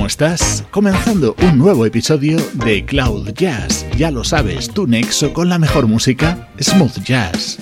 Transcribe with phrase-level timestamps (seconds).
[0.00, 0.64] ¿Cómo estás?
[0.70, 3.84] Comenzando un nuevo episodio de Cloud Jazz.
[3.98, 7.59] Ya lo sabes, tu nexo con la mejor música, smooth jazz.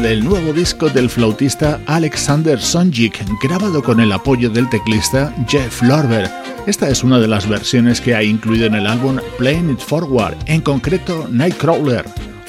[0.00, 6.30] Del nuevo disco del flautista Alexander Sonjik, grabado con el apoyo del teclista Jeff Lorber.
[6.66, 10.36] Esta es una de las versiones que ha incluido en el álbum Playing It Forward,
[10.46, 12.04] en concreto Nightcrawler,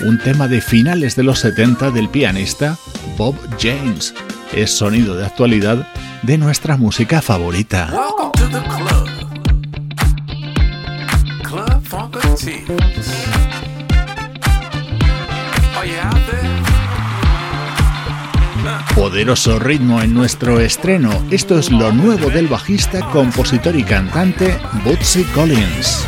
[0.05, 2.77] un tema de finales de los 70 del pianista
[3.17, 4.13] Bob James.
[4.53, 5.87] Es sonido de actualidad
[6.21, 8.08] de nuestra música favorita.
[19.09, 21.09] Poderoso ritmo en nuestro estreno.
[21.31, 26.05] Esto es lo nuevo del bajista, compositor y cantante Bootsy Collins.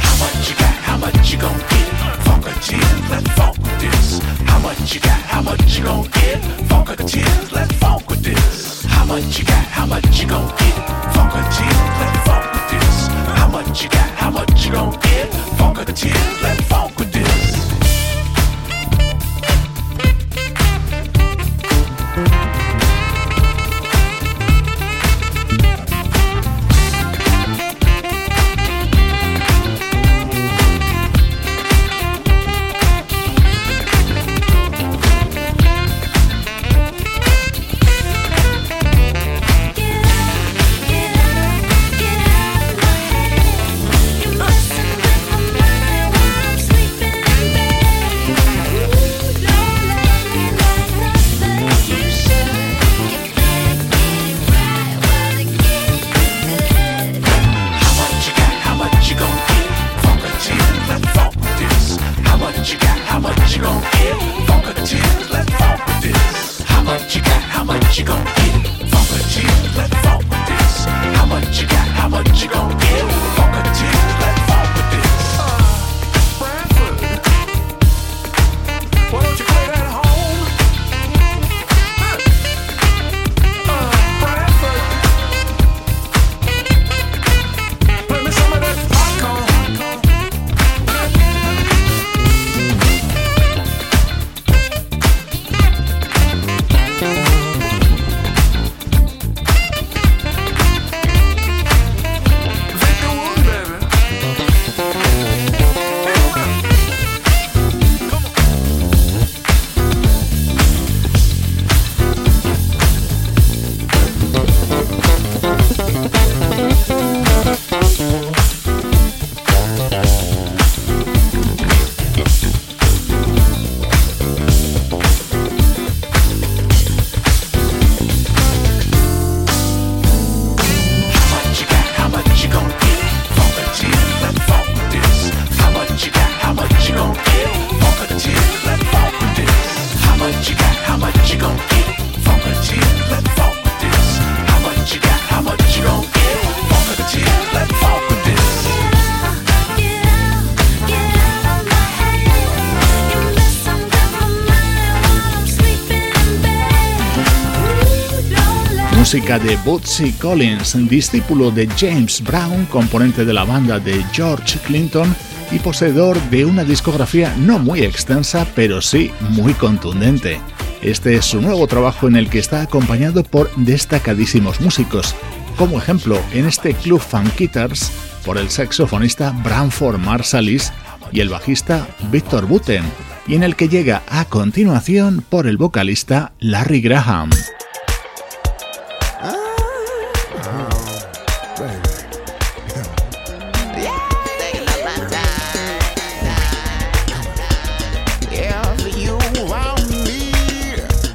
[159.11, 165.13] Música de Bootsy Collins, discípulo de James Brown, componente de la banda de George Clinton
[165.51, 170.39] y poseedor de una discografía no muy extensa, pero sí muy contundente.
[170.81, 175.13] Este es su nuevo trabajo en el que está acompañado por destacadísimos músicos,
[175.57, 177.91] como ejemplo en este club Funkiters
[178.23, 180.71] por el saxofonista Branford Marsalis
[181.11, 182.85] y el bajista Victor Buten,
[183.27, 187.29] y en el que llega a continuación por el vocalista Larry Graham.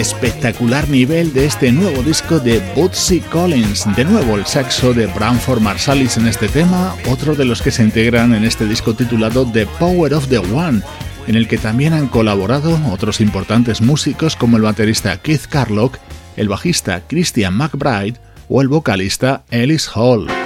[0.00, 3.86] Espectacular nivel de este nuevo disco de Bootsy Collins.
[3.96, 7.82] De nuevo el saxo de Branford Marsalis en este tema, otro de los que se
[7.82, 10.82] integran en este disco titulado The Power of the One,
[11.26, 15.98] en el que también han colaborado otros importantes músicos como el baterista Keith Carlock,
[16.36, 20.45] el bajista Christian McBride o el vocalista Ellis Hall.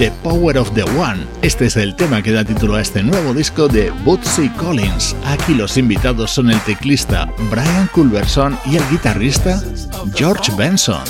[0.00, 1.26] The Power of the One.
[1.42, 5.14] Este es el tema que da título a este nuevo disco de Bootsy Collins.
[5.26, 9.62] Aquí los invitados son el teclista Brian Culberson y el guitarrista
[10.14, 11.02] George Benson.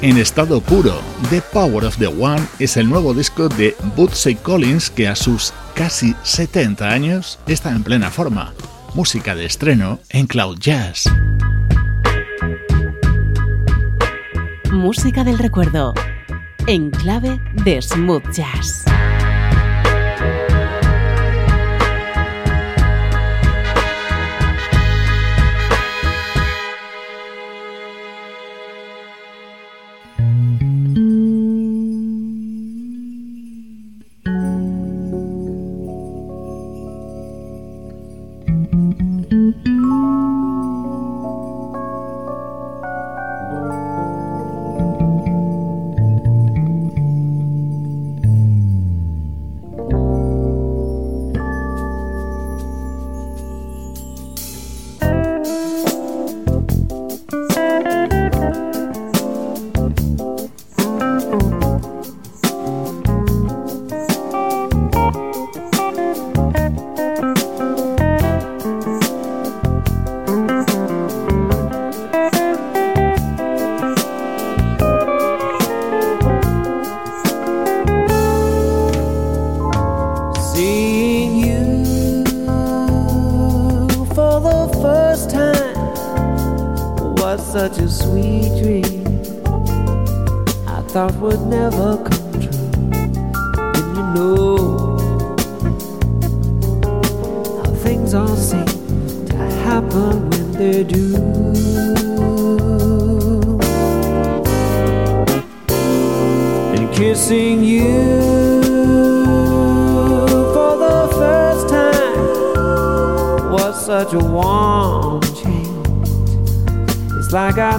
[0.00, 0.98] En estado puro.
[1.28, 5.52] The Power of the One es el nuevo disco de Bootsy Collins que a sus
[5.74, 8.54] casi 70 años está en plena forma.
[8.94, 11.04] Música de estreno en Cloud Jazz.
[14.72, 15.92] Música del recuerdo
[16.66, 18.87] en clave de smooth jazz.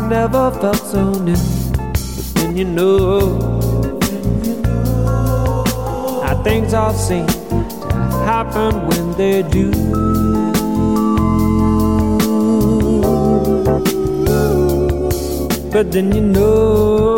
[0.10, 1.36] never felt so new.
[1.74, 3.20] But then you know,
[6.24, 9.70] how things all seem to happen when they do.
[15.72, 17.14] But then you know,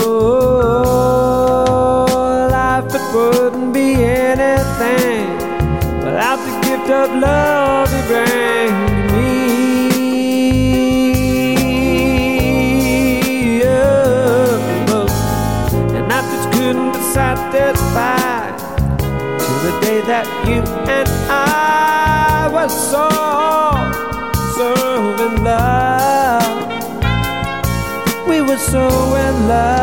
[2.51, 5.27] life it wouldn't be anything
[6.03, 7.60] without the gift of love.
[17.51, 18.57] Be satisfied
[19.39, 23.09] till the day that you and I were so,
[24.55, 24.73] so
[25.25, 26.67] in love.
[28.27, 29.75] We were so in love.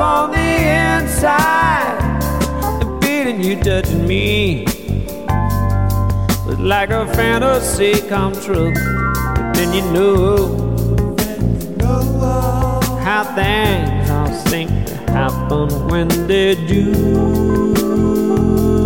[0.00, 0.50] On the
[0.96, 1.98] inside,
[2.82, 4.64] and feeling you touching me.
[6.46, 8.72] Was like a fantasy come true.
[8.72, 10.65] But then you how
[13.36, 18.85] things all seem to happen when they do.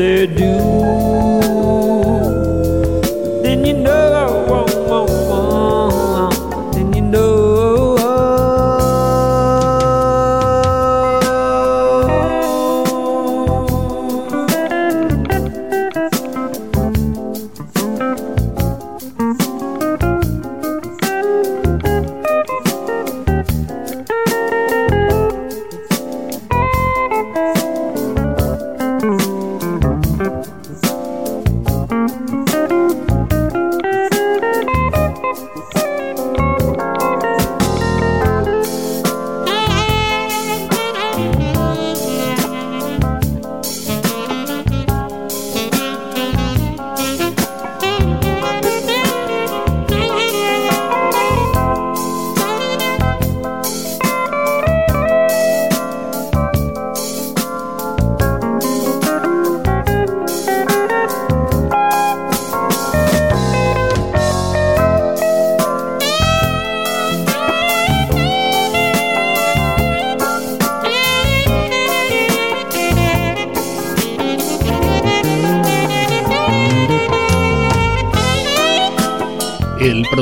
[0.00, 1.49] They do.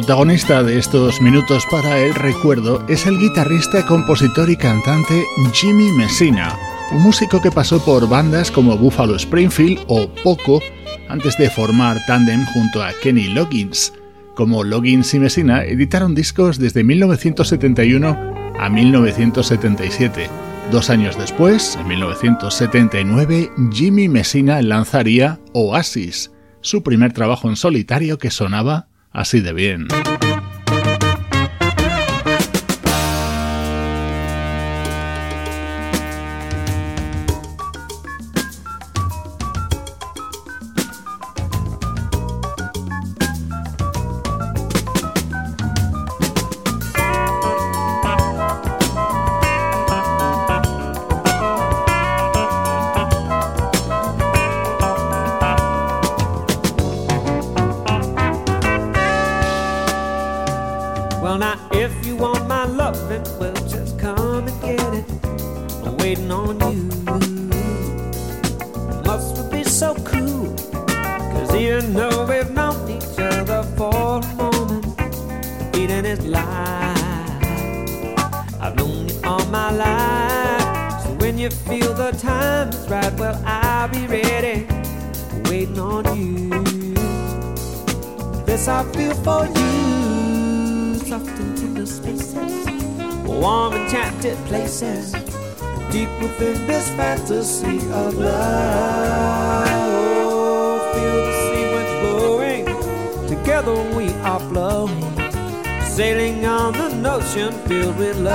[0.08, 6.58] Protagonista de estos minutos para el recuerdo es el guitarrista, compositor y cantante Jimmy Messina,
[6.92, 10.62] un músico que pasó por bandas como Buffalo Springfield o Poco
[11.10, 13.92] antes de formar Tandem junto a Kenny Loggins.
[14.34, 20.30] Como Loggins y Messina editaron discos desde 1971 a 1977.
[20.72, 28.30] Dos años después, en 1979, Jimmy Messina lanzaría Oasis, su primer trabajo en solitario que
[28.30, 28.87] sonaba
[29.18, 29.88] así de bien.
[96.98, 99.68] fantasy of love.
[99.70, 102.64] Oh, feel the sea winds blowing,
[103.28, 105.00] together we are flowing,
[105.84, 108.34] sailing on the ocean filled with love.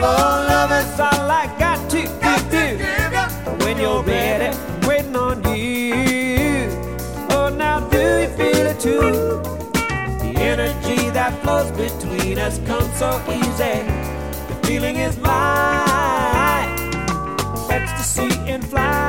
[0.00, 2.78] Oh, love is all I got to give you.
[3.64, 6.70] When you're ready, waiting on you.
[7.30, 9.42] Oh, now do you feel it too?
[10.22, 13.82] The energy that flows between us comes so easy.
[14.46, 15.83] The feeling is mine.
[18.04, 19.03] See and fly.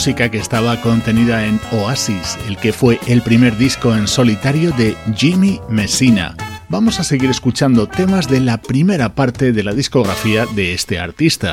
[0.00, 4.96] Música que estaba contenida en Oasis, el que fue el primer disco en solitario de
[5.14, 6.34] Jimmy Messina.
[6.70, 11.52] Vamos a seguir escuchando temas de la primera parte de la discografía de este artista.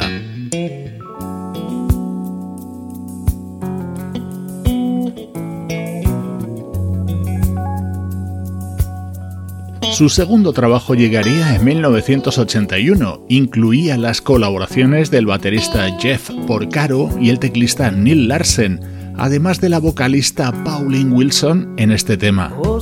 [9.97, 13.25] Su segundo trabajo llegaría en 1981.
[13.29, 18.79] Incluía las colaboraciones del baterista Jeff Porcaro y el teclista Neil Larsen,
[19.17, 22.53] además de la vocalista Pauline Wilson en este tema.
[22.59, 22.79] Oh,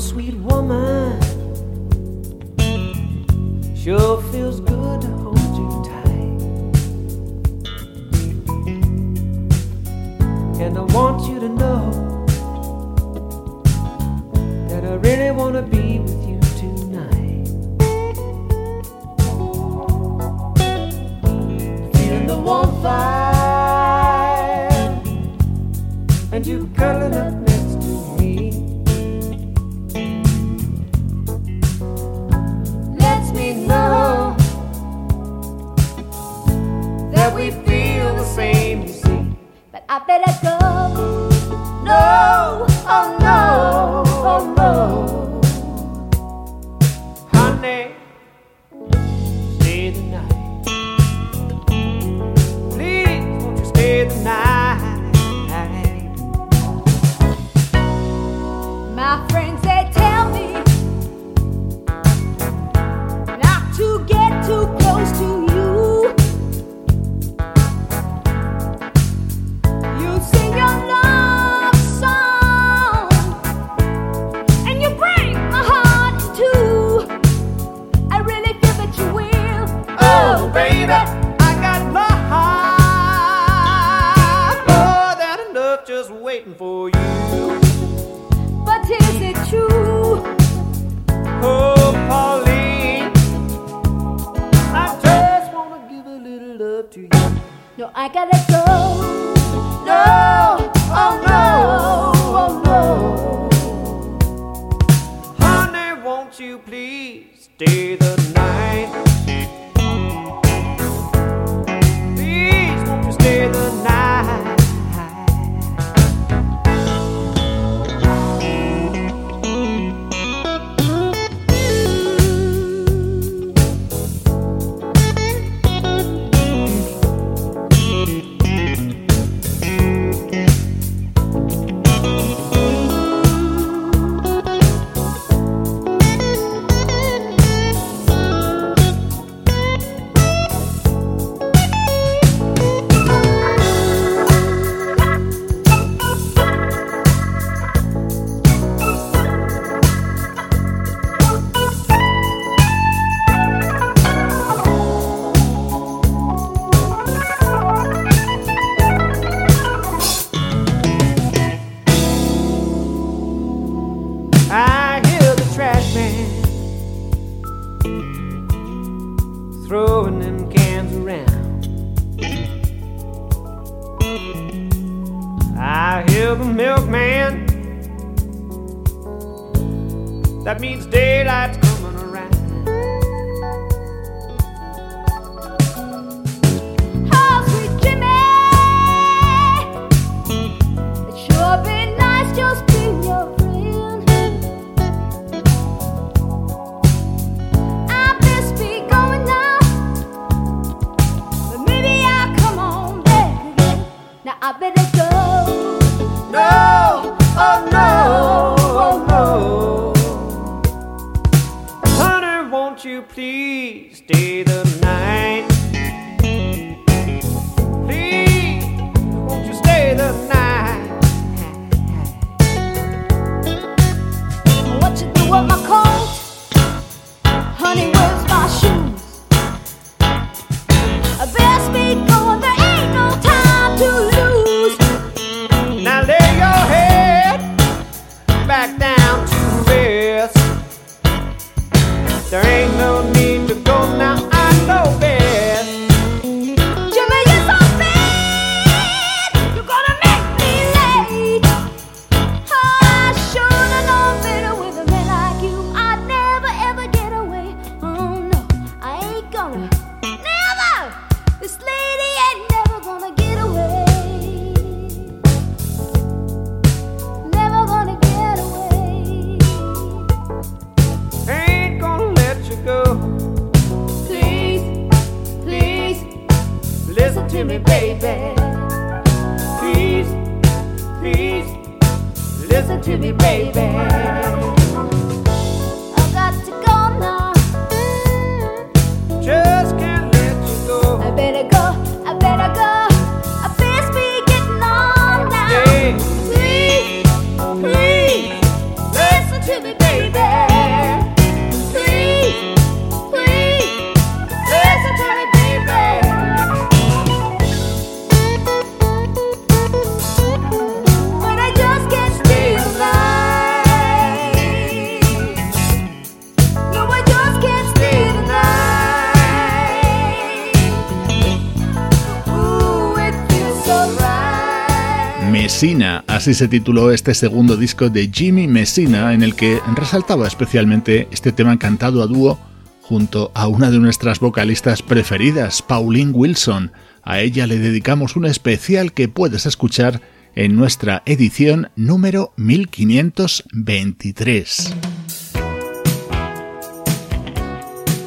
[325.32, 331.08] Messina, así se tituló este segundo disco de Jimmy Messina en el que resaltaba especialmente
[331.12, 332.40] este tema cantado a dúo
[332.82, 336.74] junto a una de nuestras vocalistas preferidas, Pauline Wilson.
[337.04, 340.02] A ella le dedicamos un especial que puedes escuchar
[340.36, 344.74] en nuestra edición número 1523.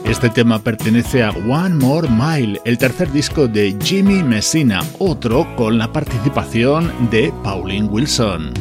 [0.09, 5.77] Este tema pertenece a One More Mile, el tercer disco de Jimmy Messina, otro con
[5.77, 8.55] la participación de Pauline Wilson.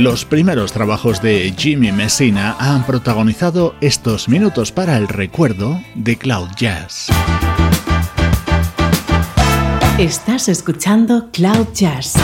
[0.00, 6.48] Los primeros trabajos de Jimmy Messina han protagonizado estos minutos para el recuerdo de Cloud
[6.56, 7.08] Jazz.
[9.98, 12.14] Estás escuchando Cloud Jazz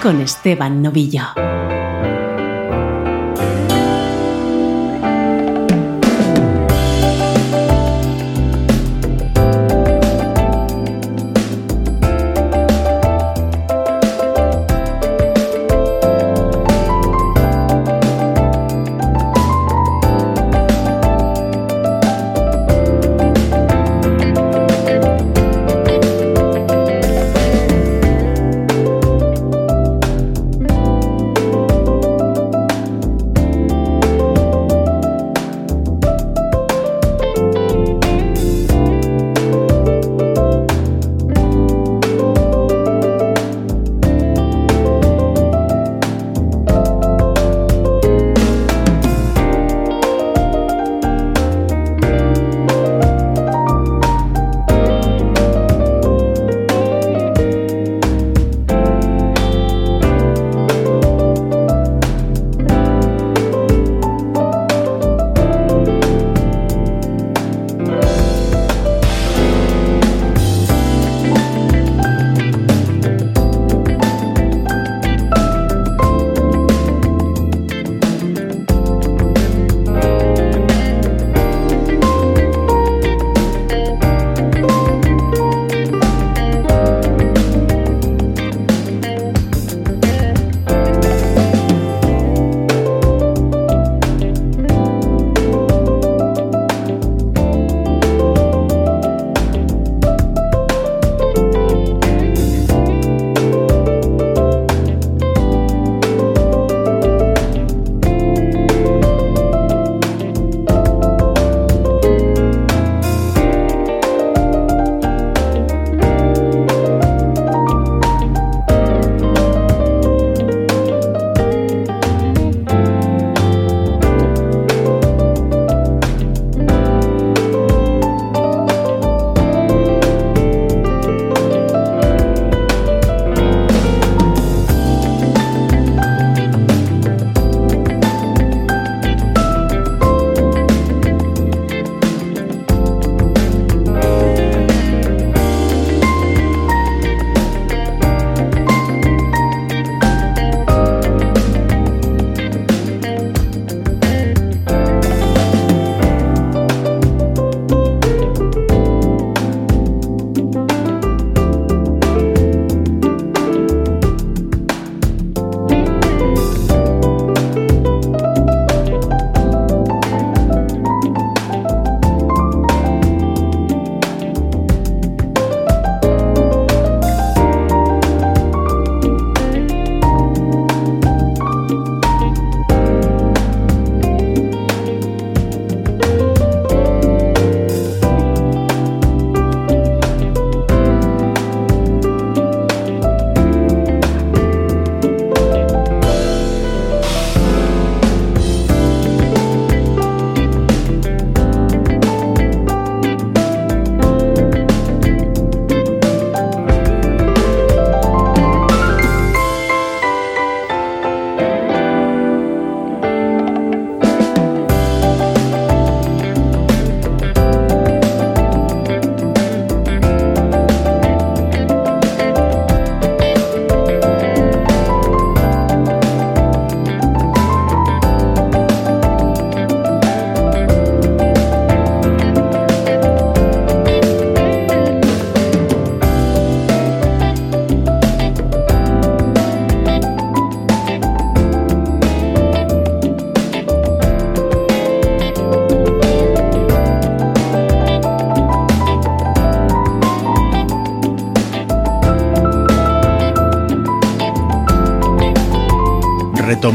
[0.00, 1.24] con Esteban Novillo.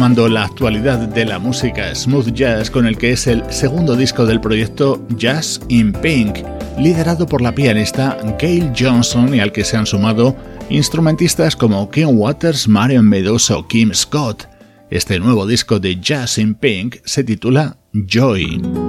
[0.01, 4.25] Retomando la actualidad de la música smooth jazz con el que es el segundo disco
[4.25, 6.39] del proyecto Jazz in Pink,
[6.79, 10.35] liderado por la pianista Gail Johnson y al que se han sumado
[10.71, 14.47] instrumentistas como Kim Waters, Marion Meadows o Kim Scott.
[14.89, 18.80] Este nuevo disco de Jazz in Pink se titula Joy.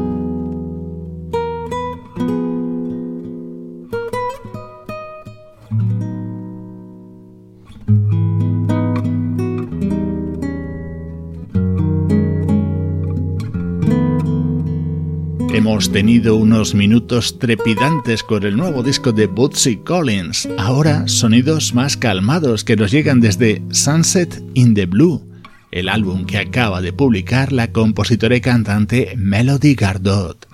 [15.83, 21.97] Hemos tenido unos minutos trepidantes con el nuevo disco de Bootsy Collins, ahora sonidos más
[21.97, 25.29] calmados que nos llegan desde Sunset in the Blue,
[25.73, 30.47] el álbum que acaba de publicar la compositora y cantante Melody Gardot.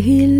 [0.00, 0.37] He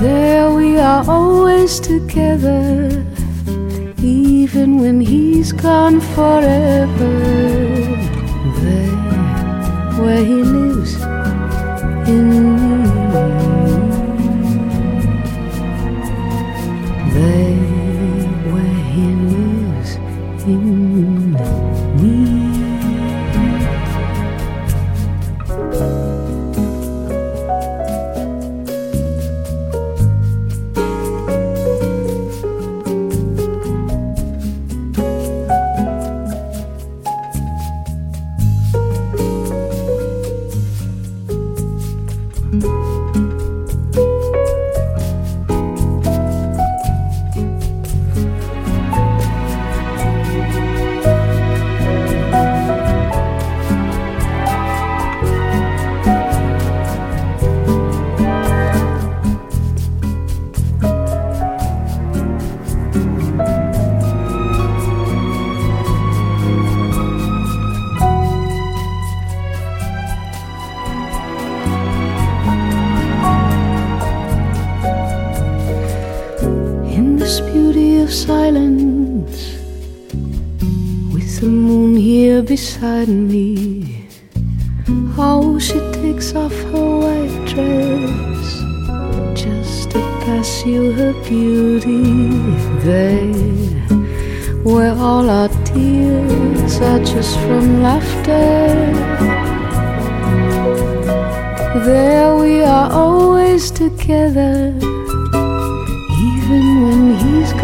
[0.00, 3.02] There we are always together,
[4.02, 7.14] even when he's gone forever.
[8.60, 8.96] There,
[9.98, 10.94] where he lives
[12.06, 12.45] in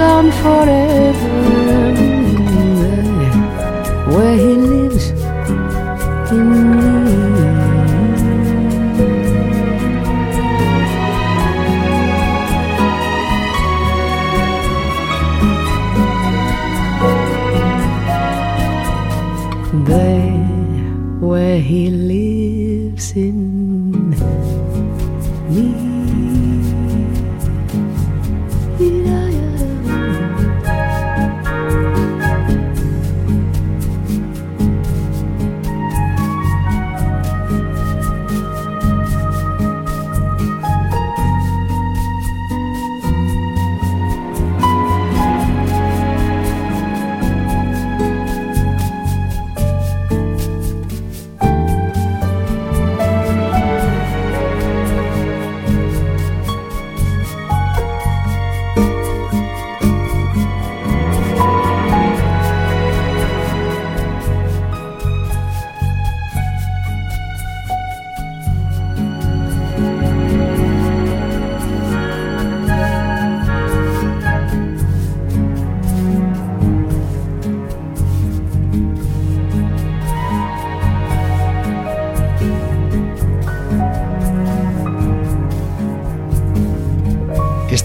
[0.03, 1.52] gone forever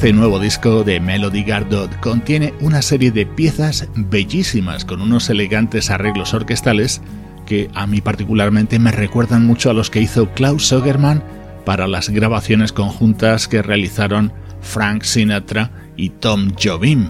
[0.07, 5.89] Este nuevo disco de Melody Gardot contiene una serie de piezas bellísimas con unos elegantes
[5.89, 7.01] arreglos orquestales
[7.45, 11.21] que a mí particularmente me recuerdan mucho a los que hizo Klaus Sogerman
[11.65, 14.31] para las grabaciones conjuntas que realizaron
[14.61, 17.09] Frank Sinatra y Tom Jobim.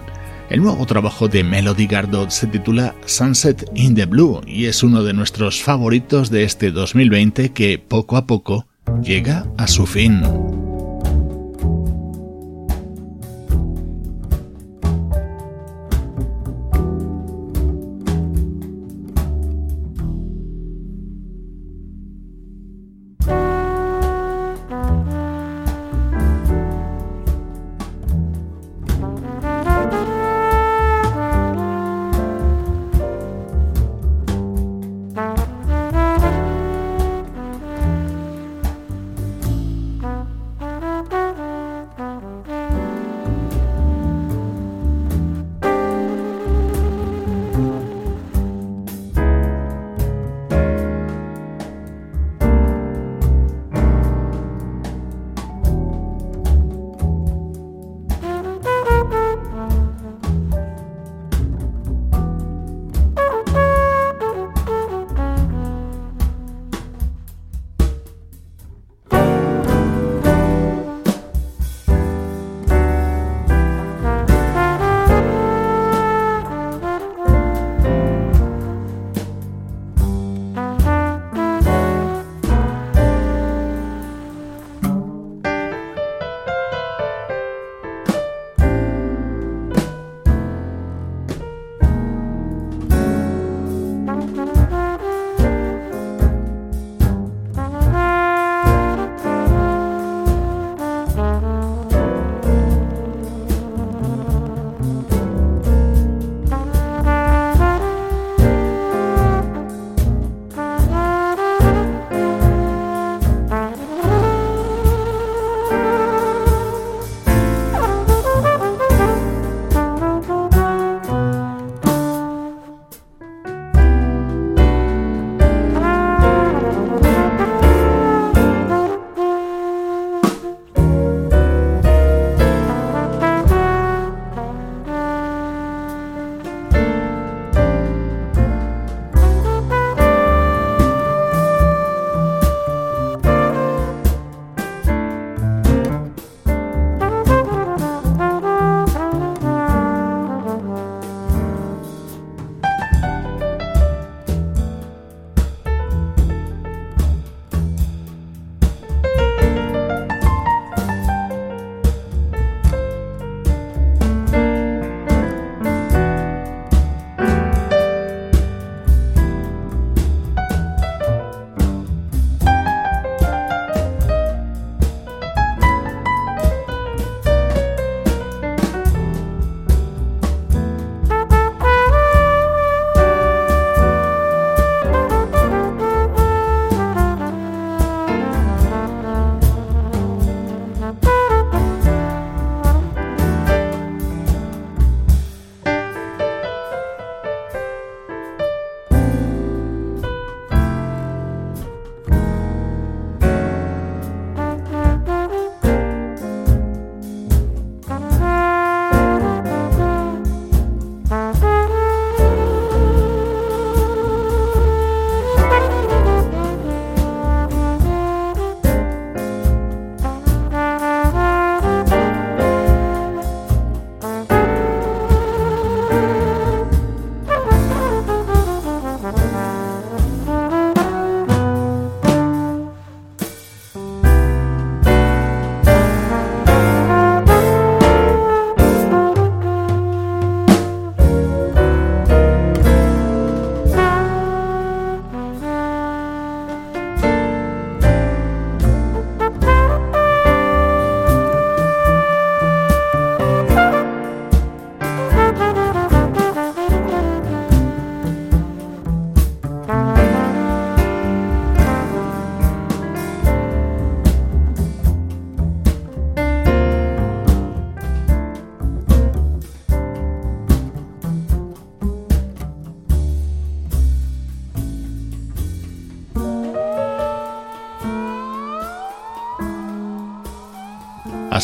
[0.50, 5.04] El nuevo trabajo de Melody Gardot se titula Sunset in the Blue y es uno
[5.04, 8.66] de nuestros favoritos de este 2020 que poco a poco
[9.04, 10.57] llega a su fin.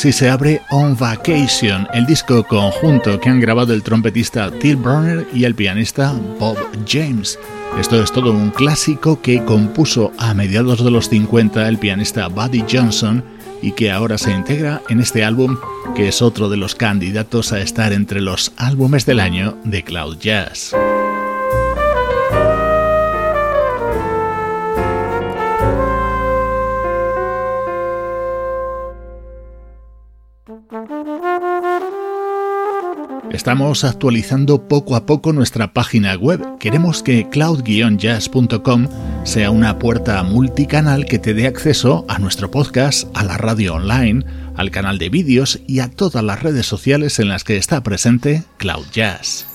[0.04, 5.26] Así se abre On Vacation, el disco conjunto que han grabado el trompetista Till Brunner
[5.32, 7.38] y el pianista Bob James.
[7.80, 12.66] Esto es todo un clásico que compuso a mediados de los 50 el pianista Buddy
[12.70, 13.24] Johnson
[13.62, 15.56] y que ahora se integra en este álbum
[15.96, 20.18] que es otro de los candidatos a estar entre los álbumes del año de Cloud
[20.18, 20.74] Jazz.
[33.44, 36.56] Estamos actualizando poco a poco nuestra página web.
[36.58, 38.88] Queremos que cloud-jazz.com
[39.24, 44.24] sea una puerta multicanal que te dé acceso a nuestro podcast, a la radio online,
[44.56, 48.44] al canal de vídeos y a todas las redes sociales en las que está presente
[48.56, 49.53] Cloud Jazz.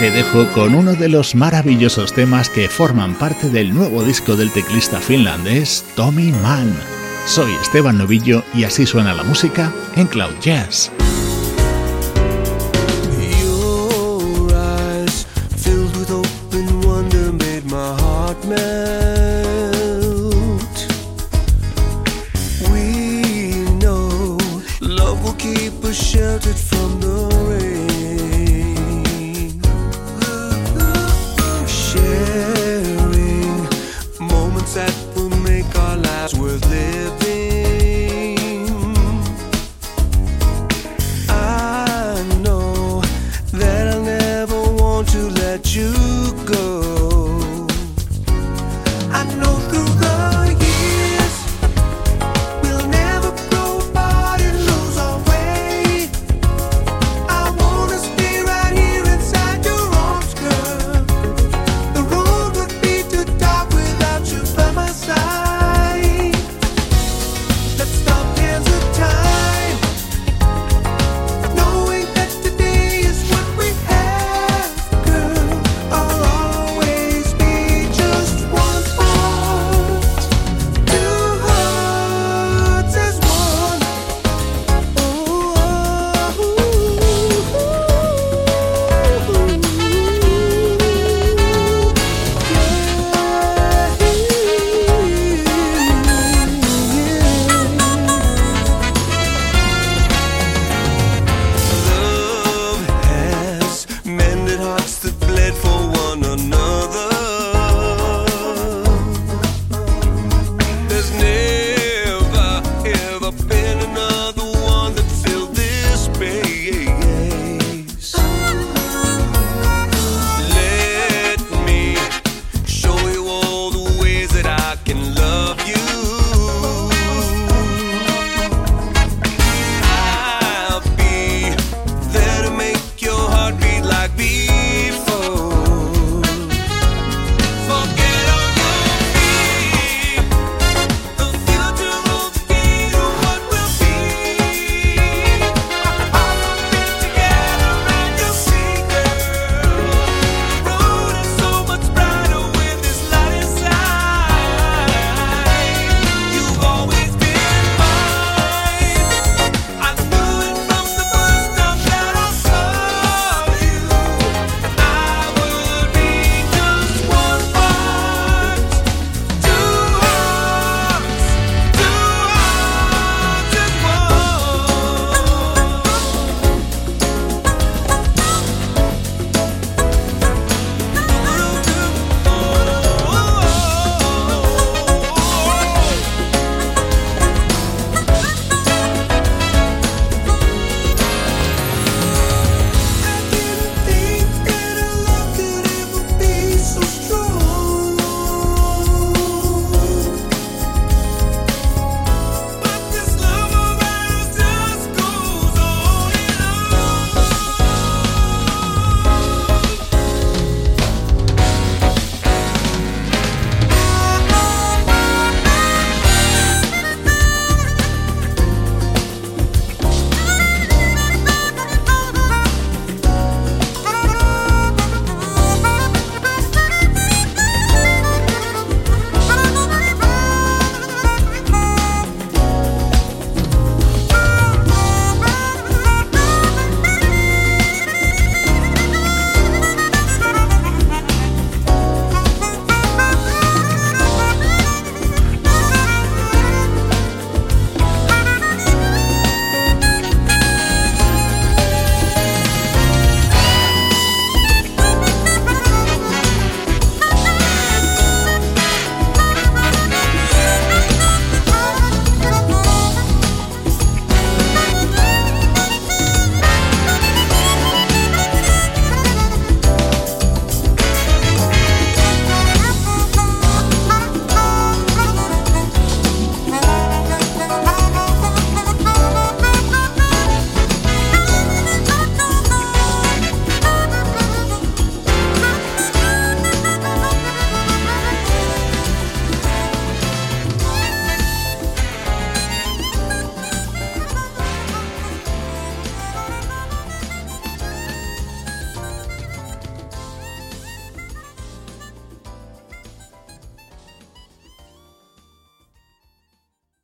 [0.00, 4.50] Te dejo con uno de los maravillosos temas que forman parte del nuevo disco del
[4.50, 6.74] teclista finlandés Tommy Mann.
[7.26, 10.90] Soy Esteban Novillo y así suena la música en Cloud Jazz.